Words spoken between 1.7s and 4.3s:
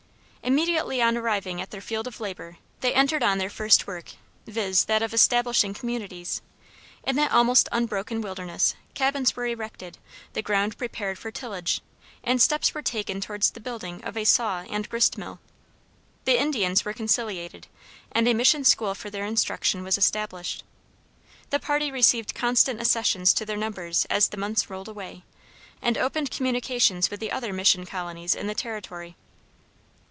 field of labor they entered on their first work,